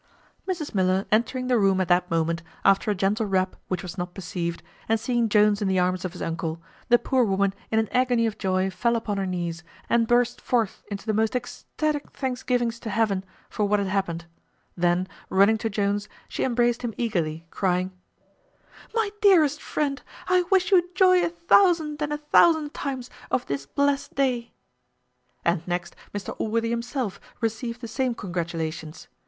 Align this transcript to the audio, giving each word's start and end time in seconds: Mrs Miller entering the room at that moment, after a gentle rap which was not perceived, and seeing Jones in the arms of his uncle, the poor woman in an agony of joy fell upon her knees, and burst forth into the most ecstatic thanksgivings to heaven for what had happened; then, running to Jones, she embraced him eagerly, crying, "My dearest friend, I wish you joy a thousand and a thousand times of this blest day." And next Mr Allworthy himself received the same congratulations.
Mrs 0.47 0.73
Miller 0.73 1.05
entering 1.11 1.45
the 1.45 1.59
room 1.59 1.79
at 1.79 1.87
that 1.89 2.09
moment, 2.09 2.41
after 2.65 2.89
a 2.89 2.95
gentle 2.95 3.27
rap 3.27 3.55
which 3.67 3.83
was 3.83 3.99
not 3.99 4.15
perceived, 4.15 4.63
and 4.89 4.99
seeing 4.99 5.29
Jones 5.29 5.61
in 5.61 5.67
the 5.67 5.77
arms 5.77 6.03
of 6.03 6.13
his 6.13 6.23
uncle, 6.23 6.59
the 6.89 6.97
poor 6.97 7.23
woman 7.23 7.53
in 7.69 7.77
an 7.77 7.87
agony 7.91 8.25
of 8.25 8.39
joy 8.39 8.71
fell 8.71 8.95
upon 8.95 9.17
her 9.17 9.27
knees, 9.27 9.63
and 9.87 10.07
burst 10.07 10.41
forth 10.41 10.81
into 10.89 11.05
the 11.05 11.13
most 11.13 11.35
ecstatic 11.35 12.09
thanksgivings 12.13 12.79
to 12.79 12.89
heaven 12.89 13.23
for 13.47 13.65
what 13.65 13.77
had 13.77 13.89
happened; 13.89 14.25
then, 14.75 15.07
running 15.29 15.59
to 15.59 15.69
Jones, 15.69 16.09
she 16.27 16.43
embraced 16.43 16.81
him 16.81 16.95
eagerly, 16.97 17.45
crying, 17.51 17.91
"My 18.95 19.11
dearest 19.21 19.61
friend, 19.61 20.01
I 20.27 20.45
wish 20.49 20.71
you 20.71 20.83
joy 20.95 21.23
a 21.23 21.29
thousand 21.29 22.01
and 22.01 22.11
a 22.11 22.17
thousand 22.17 22.73
times 22.73 23.11
of 23.29 23.45
this 23.45 23.67
blest 23.67 24.15
day." 24.15 24.55
And 25.45 25.61
next 25.67 25.95
Mr 26.11 26.35
Allworthy 26.39 26.71
himself 26.71 27.19
received 27.39 27.81
the 27.81 27.87
same 27.87 28.15
congratulations. 28.15 29.07